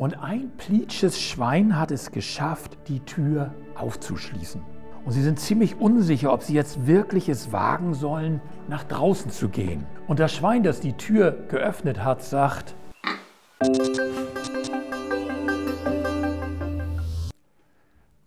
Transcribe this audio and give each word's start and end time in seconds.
Und 0.00 0.18
ein 0.22 0.50
plitsches 0.56 1.20
Schwein 1.20 1.78
hat 1.78 1.90
es 1.90 2.10
geschafft, 2.10 2.78
die 2.88 3.00
Tür 3.00 3.52
aufzuschließen. 3.74 4.62
Und 5.04 5.12
sie 5.12 5.20
sind 5.20 5.38
ziemlich 5.38 5.78
unsicher, 5.78 6.32
ob 6.32 6.42
sie 6.42 6.54
jetzt 6.54 6.86
wirklich 6.86 7.28
es 7.28 7.52
wagen 7.52 7.92
sollen, 7.92 8.40
nach 8.66 8.82
draußen 8.84 9.30
zu 9.30 9.50
gehen. 9.50 9.84
Und 10.08 10.18
das 10.18 10.32
Schwein, 10.32 10.62
das 10.62 10.80
die 10.80 10.94
Tür 10.94 11.32
geöffnet 11.48 12.02
hat, 12.02 12.22
sagt, 12.22 12.74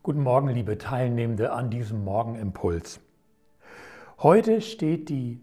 Guten 0.04 0.22
Morgen, 0.22 0.50
liebe 0.50 0.78
Teilnehmende 0.78 1.54
an 1.54 1.72
diesem 1.72 2.04
Morgenimpuls. 2.04 3.00
Heute 4.20 4.62
steht 4.62 5.10
die 5.10 5.40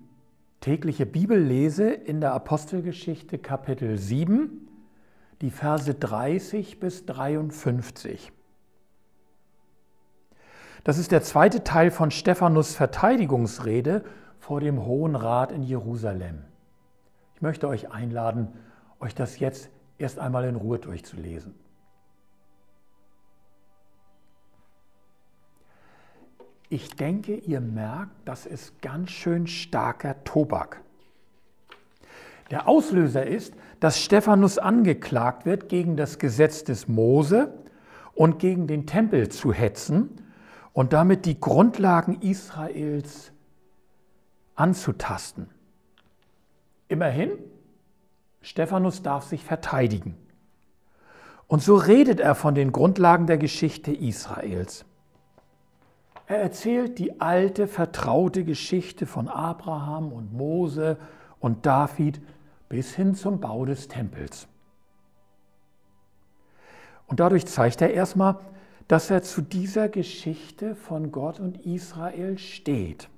tägliche 0.61 1.07
Bibellese 1.07 1.91
in 1.91 2.21
der 2.21 2.35
Apostelgeschichte 2.35 3.39
Kapitel 3.39 3.99
7, 3.99 4.69
die 5.41 5.51
Verse 5.51 5.95
30 5.95 6.81
bis 6.81 7.07
53. 7.07 8.33
Das 10.85 10.99
ist 10.99 11.13
der 11.13 11.23
zweite 11.23 11.65
Teil 11.65 11.91
von 11.91 12.11
Stephanus 12.11 12.75
Verteidigungsrede 12.75 14.05
vor 14.39 14.61
dem 14.61 14.85
Hohen 14.85 15.15
Rat 15.15 15.53
in 15.53 15.63
Jerusalem. 15.63 16.45
Ich 17.35 17.43
möchte 17.43 17.69
euch 17.69 17.91
einladen, 17.91 18.49
euch 18.99 19.15
das 19.15 19.39
jetzt 19.39 19.71
erst 19.99 20.19
einmal 20.19 20.45
in 20.45 20.57
Ruhe 20.57 20.79
durchzulesen. 20.79 21.55
Ich 26.69 26.95
denke, 26.97 27.35
ihr 27.35 27.61
merkt, 27.61 28.13
das 28.25 28.47
ist 28.47 28.81
ganz 28.81 29.11
schön 29.11 29.47
starker 29.47 30.23
Tobak. 30.25 30.81
Der 32.51 32.67
Auslöser 32.69 33.27
ist, 33.27 33.55
dass 33.79 34.01
Stephanus 34.01 34.59
angeklagt 34.59 35.47
wird, 35.47 35.69
gegen 35.69 35.97
das 35.97 36.19
Gesetz 36.19 36.65
des 36.65 36.89
Mose 36.89 37.55
und 38.15 38.39
gegen 38.39 38.67
den 38.67 38.87
Tempel 38.87 39.29
zu 39.29 39.53
hetzen 39.53 40.11
und 40.73 40.93
damit 40.93 41.27
die 41.27 41.39
Grundlagen 41.39 42.21
Israels 42.21 43.33
anzutasten. 44.57 45.49
Immerhin, 46.89 47.31
Stephanus 48.43 49.03
darf 49.03 49.25
sich 49.25 49.45
verteidigen. 49.45 50.17
Und 51.47 51.63
so 51.63 51.77
redet 51.77 52.21
er 52.21 52.35
von 52.35 52.55
den 52.55 52.73
Grundlagen 52.73 53.27
der 53.27 53.39
Geschichte 53.39 53.93
Israels. 53.93 54.85
Er 56.27 56.39
erzählt 56.39 56.99
die 56.99 57.21
alte, 57.21 57.67
vertraute 57.67 58.45
Geschichte 58.45 59.07
von 59.07 59.29
Abraham 59.29 60.13
und 60.13 60.33
Mose 60.33 60.97
und 61.41 61.67
David 61.67 62.21
bis 62.71 62.95
hin 62.95 63.15
zum 63.15 63.41
Bau 63.41 63.67
des 63.67 63.89
Tempels. 63.89 64.49
Und 67.07 67.21
dadurch 67.21 67.45
zeigt 67.47 67.83
er 67.83 67.93
erstmal, 67.93 68.39
dass 68.89 69.11
er 69.11 69.23
zu 69.23 69.43
dieser 69.43 69.89
Geschichte 69.89 70.77
von 70.77 71.13
Gott 71.13 71.41
und 71.41 71.67
Israel 71.67 72.39
steht. 72.39 73.09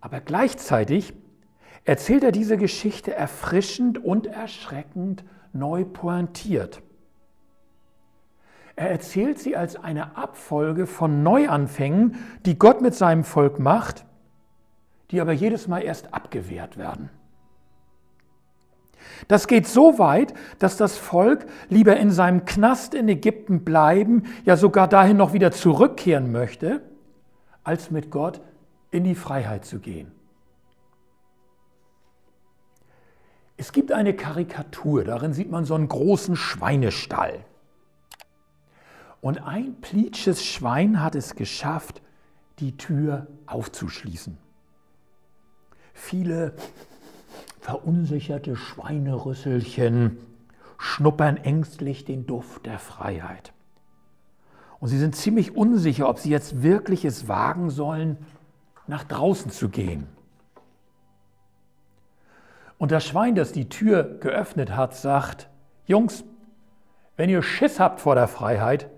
Aber 0.00 0.20
gleichzeitig 0.20 1.12
erzählt 1.84 2.24
er 2.24 2.32
diese 2.32 2.56
Geschichte 2.56 3.14
erfrischend 3.14 4.02
und 4.02 4.26
erschreckend 4.26 5.24
neu 5.52 5.84
pointiert. 5.84 6.82
Er 8.74 8.90
erzählt 8.90 9.38
sie 9.38 9.54
als 9.54 9.76
eine 9.76 10.16
Abfolge 10.16 10.86
von 10.86 11.22
Neuanfängen, 11.22 12.16
die 12.46 12.58
Gott 12.58 12.80
mit 12.80 12.94
seinem 12.94 13.24
Volk 13.24 13.58
macht, 13.58 14.06
die 15.10 15.20
aber 15.20 15.32
jedes 15.32 15.68
Mal 15.68 15.80
erst 15.80 16.12
abgewehrt 16.14 16.78
werden. 16.78 17.10
Das 19.28 19.46
geht 19.46 19.66
so 19.66 19.98
weit, 19.98 20.34
dass 20.58 20.76
das 20.76 20.96
Volk 20.96 21.46
lieber 21.68 21.96
in 21.96 22.10
seinem 22.10 22.44
Knast 22.44 22.94
in 22.94 23.08
Ägypten 23.08 23.64
bleiben, 23.64 24.24
ja 24.44 24.56
sogar 24.56 24.88
dahin 24.88 25.16
noch 25.16 25.32
wieder 25.32 25.50
zurückkehren 25.52 26.32
möchte, 26.32 26.82
als 27.62 27.90
mit 27.90 28.10
Gott 28.10 28.40
in 28.90 29.04
die 29.04 29.14
Freiheit 29.14 29.64
zu 29.64 29.78
gehen. 29.78 30.12
Es 33.56 33.72
gibt 33.72 33.92
eine 33.92 34.14
Karikatur, 34.14 35.04
darin 35.04 35.32
sieht 35.32 35.50
man 35.50 35.64
so 35.64 35.74
einen 35.74 35.88
großen 35.88 36.36
Schweinestall. 36.36 37.44
Und 39.20 39.38
ein 39.46 39.80
plitsches 39.80 40.44
Schwein 40.44 41.02
hat 41.02 41.14
es 41.14 41.34
geschafft, 41.34 42.02
die 42.58 42.76
Tür 42.76 43.26
aufzuschließen. 43.46 44.36
Viele 45.94 46.54
verunsicherte 47.64 48.56
Schweinerüsselchen 48.56 50.18
schnuppern 50.76 51.38
ängstlich 51.38 52.04
den 52.04 52.26
Duft 52.26 52.66
der 52.66 52.78
Freiheit. 52.78 53.54
Und 54.80 54.88
sie 54.88 54.98
sind 54.98 55.16
ziemlich 55.16 55.56
unsicher, 55.56 56.06
ob 56.10 56.18
sie 56.18 56.28
jetzt 56.28 56.62
wirklich 56.62 57.06
es 57.06 57.26
wagen 57.26 57.70
sollen, 57.70 58.18
nach 58.86 59.02
draußen 59.02 59.50
zu 59.50 59.70
gehen. 59.70 60.06
Und 62.76 62.92
das 62.92 63.06
Schwein, 63.06 63.34
das 63.34 63.52
die 63.52 63.70
Tür 63.70 64.18
geöffnet 64.20 64.76
hat, 64.76 64.94
sagt, 64.94 65.48
Jungs, 65.86 66.22
wenn 67.16 67.30
ihr 67.30 67.40
Schiss 67.40 67.80
habt 67.80 67.98
vor 67.98 68.14
der 68.14 68.28
Freiheit, 68.28 68.90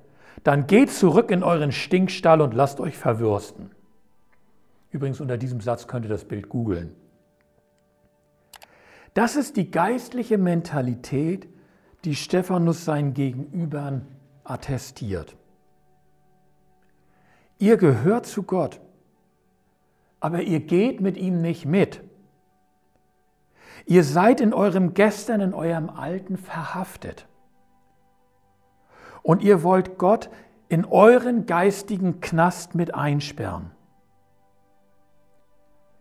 dann 0.43 0.67
geht 0.67 0.91
zurück 0.91 1.31
in 1.31 1.45
euren 1.45 1.71
Stinkstall 1.71 2.41
und 2.41 2.53
lasst 2.53 2.81
euch 2.81 2.99
verwürsten. 2.99 3.71
Übrigens 4.91 5.21
unter 5.21 5.39
diesem 5.39 5.61
Satz 5.61 5.87
könnt 5.87 6.05
ihr 6.05 6.11
das 6.11 6.25
Bild 6.25 6.49
googeln. 6.49 6.97
Das 9.17 9.35
ist 9.35 9.57
die 9.57 9.71
geistliche 9.71 10.37
Mentalität, 10.37 11.49
die 12.05 12.15
Stephanus 12.15 12.85
seinen 12.85 13.15
Gegenübern 13.15 14.07
attestiert. 14.45 15.39
Ihr 17.57 17.79
gehört 17.79 18.27
zu 18.27 18.43
Gott, 18.43 18.79
aber 20.21 20.43
ihr 20.43 20.61
geht 20.61 21.01
mit 21.01 21.17
ihm 21.17 21.41
nicht 21.41 21.65
mit. 21.65 22.03
Ihr 23.87 24.05
seid 24.05 24.43
in 24.43 24.53
eurem 24.53 24.93
Gestern, 24.93 25.41
in 25.41 25.55
eurem 25.55 25.89
Alten 25.89 26.37
verhaftet. 26.37 27.27
Und 29.23 29.43
ihr 29.43 29.63
wollt 29.63 29.97
Gott 29.97 30.29
in 30.69 30.85
euren 30.85 31.47
geistigen 31.47 32.21
Knast 32.21 32.75
mit 32.75 32.95
einsperren. 32.95 33.71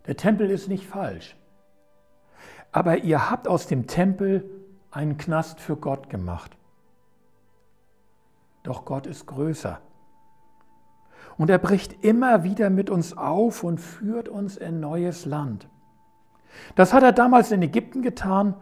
Der 0.06 0.18
Tempel 0.18 0.52
ist 0.52 0.68
nicht 0.68 0.86
falsch. 0.86 1.38
Aber 2.76 2.98
ihr 3.06 3.32
habt 3.32 3.48
aus 3.48 3.68
dem 3.68 3.88
Tempel 3.88 4.44
einen 4.92 5.18
Knast 5.18 5.62
für 5.62 5.78
Gott 5.78 6.10
gemacht. 6.10 6.58
Doch 8.64 8.84
Gott 8.84 9.08
ist 9.08 9.28
größer. 9.28 9.80
Und 11.38 11.50
er 11.50 11.58
bricht 11.58 12.04
immer 12.04 12.44
wieder 12.44 12.70
mit 12.70 12.90
uns 12.90 13.16
auf 13.16 13.64
und 13.64 13.80
führt 13.80 14.28
uns 14.28 14.58
in 14.58 14.82
neues 14.82 15.26
Land. 15.26 15.70
Das 16.76 16.94
hat 16.94 17.02
er 17.02 17.14
damals 17.14 17.54
in 17.54 17.62
Ägypten 17.62 18.02
getan 18.02 18.56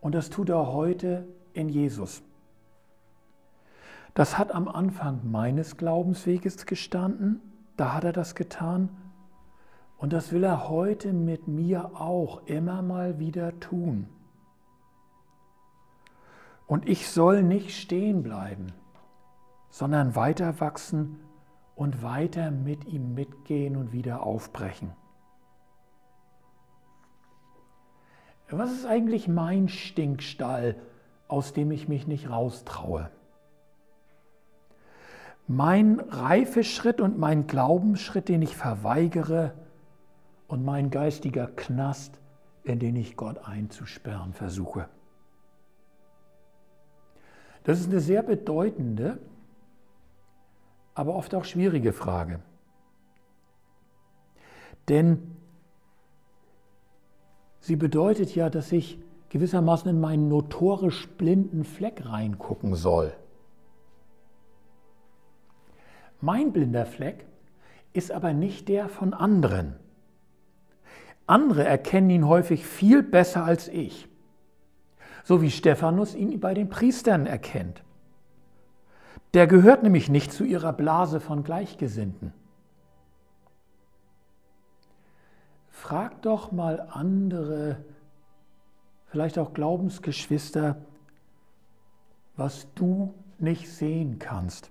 und 0.00 0.14
das 0.14 0.30
tut 0.30 0.48
er 0.48 0.72
heute 0.72 1.28
in 1.52 1.68
Jesus. 1.68 2.22
Das 4.14 4.38
hat 4.38 4.52
am 4.52 4.68
Anfang 4.68 5.20
meines 5.30 5.76
Glaubensweges 5.76 6.64
gestanden, 6.64 7.42
da 7.76 7.92
hat 7.92 8.04
er 8.04 8.14
das 8.14 8.34
getan. 8.34 8.88
Und 9.98 10.12
das 10.12 10.32
will 10.32 10.44
er 10.44 10.68
heute 10.68 11.12
mit 11.12 11.48
mir 11.48 12.00
auch 12.00 12.46
immer 12.46 12.82
mal 12.82 13.18
wieder 13.18 13.58
tun. 13.60 14.08
Und 16.66 16.88
ich 16.88 17.08
soll 17.08 17.42
nicht 17.42 17.72
stehen 17.72 18.22
bleiben, 18.22 18.72
sondern 19.70 20.14
weiter 20.14 20.60
wachsen 20.60 21.18
und 21.74 22.02
weiter 22.02 22.50
mit 22.50 22.84
ihm 22.86 23.14
mitgehen 23.14 23.76
und 23.76 23.92
wieder 23.92 24.22
aufbrechen. 24.22 24.92
Was 28.50 28.72
ist 28.72 28.86
eigentlich 28.86 29.28
mein 29.28 29.68
Stinkstall, 29.68 30.76
aus 31.26 31.52
dem 31.52 31.70
ich 31.70 31.88
mich 31.88 32.06
nicht 32.06 32.30
raustraue? 32.30 33.10
mein 35.48 35.98
Reifeschritt 35.98 37.00
und 37.00 37.18
mein 37.18 37.46
Glaubensschritt, 37.46 38.28
den 38.28 38.42
ich 38.42 38.54
verweigere 38.54 39.54
und 40.48 40.64
mein 40.64 40.90
geistiger 40.90 41.46
Knast, 41.46 42.18
in 42.64 42.78
den 42.78 42.96
ich 42.96 43.16
Gott 43.16 43.38
einzusperren 43.46 44.32
versuche. 44.32 44.88
Das 47.64 47.78
ist 47.78 47.90
eine 47.90 48.00
sehr 48.00 48.22
bedeutende, 48.22 49.18
aber 50.94 51.14
oft 51.14 51.34
auch 51.34 51.44
schwierige 51.44 51.92
Frage. 51.92 52.40
Denn 54.88 55.36
sie 57.60 57.76
bedeutet 57.76 58.34
ja, 58.34 58.48
dass 58.48 58.72
ich 58.72 58.98
gewissermaßen 59.28 59.90
in 59.90 60.00
meinen 60.00 60.28
notorisch 60.28 61.08
blinden 61.10 61.64
Fleck 61.64 62.06
reingucken 62.06 62.74
soll. 62.74 63.12
Mein 66.22 66.52
blinder 66.52 66.86
Fleck 66.86 67.26
ist 67.92 68.10
aber 68.10 68.32
nicht 68.32 68.68
der 68.68 68.88
von 68.88 69.12
anderen. 69.12 69.76
Andere 71.28 71.62
erkennen 71.64 72.10
ihn 72.10 72.26
häufig 72.26 72.66
viel 72.66 73.04
besser 73.04 73.44
als 73.44 73.68
ich. 73.68 74.08
so 75.28 75.42
wie 75.42 75.50
Stephanus 75.50 76.14
ihn 76.14 76.40
bei 76.40 76.54
den 76.54 76.70
Priestern 76.70 77.26
erkennt. 77.26 77.82
Der 79.34 79.46
gehört 79.46 79.82
nämlich 79.82 80.08
nicht 80.08 80.32
zu 80.32 80.42
ihrer 80.42 80.72
Blase 80.72 81.20
von 81.20 81.44
Gleichgesinnten. 81.44 82.32
Frag 85.68 86.22
doch 86.22 86.50
mal 86.50 86.80
andere, 86.80 87.84
vielleicht 89.08 89.38
auch 89.38 89.52
Glaubensgeschwister, 89.52 90.80
was 92.36 92.66
du 92.74 93.12
nicht 93.38 93.68
sehen 93.70 94.18
kannst. 94.18 94.70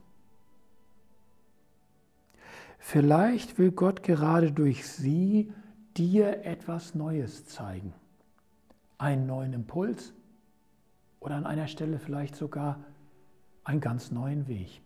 Vielleicht 2.80 3.60
will 3.60 3.72
Gott 3.72 4.02
gerade 4.02 4.52
durch 4.52 4.88
sie 4.88 5.54
dir 5.98 6.46
etwas 6.46 6.96
Neues 6.96 7.46
zeigen. 7.46 7.94
Einen 8.98 9.26
neuen 9.26 9.54
Impuls 9.54 10.14
oder 11.20 11.36
an 11.36 11.46
einer 11.46 11.68
Stelle 11.68 12.00
vielleicht 12.00 12.36
sogar 12.36 12.80
einen 13.64 13.82
ganz 13.82 14.12
neuen 14.12 14.48
Weg. 14.48 14.82